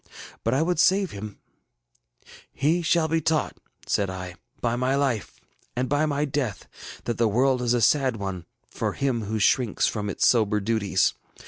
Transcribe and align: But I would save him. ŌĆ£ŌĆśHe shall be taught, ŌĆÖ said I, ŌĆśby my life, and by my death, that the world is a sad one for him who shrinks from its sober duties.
But 0.43 0.55
I 0.55 0.63
would 0.63 0.79
save 0.79 1.11
him. 1.11 1.37
ŌĆ£ŌĆśHe 2.59 2.83
shall 2.85 3.07
be 3.07 3.21
taught, 3.21 3.55
ŌĆÖ 3.55 3.59
said 3.91 4.09
I, 4.09 4.33
ŌĆśby 4.63 4.79
my 4.79 4.95
life, 4.95 5.39
and 5.75 5.87
by 5.87 6.07
my 6.07 6.25
death, 6.25 6.65
that 7.03 7.19
the 7.19 7.27
world 7.27 7.61
is 7.61 7.75
a 7.75 7.81
sad 7.81 8.15
one 8.17 8.47
for 8.71 8.93
him 8.93 9.25
who 9.25 9.37
shrinks 9.37 9.85
from 9.85 10.09
its 10.09 10.25
sober 10.25 10.59
duties. 10.59 11.13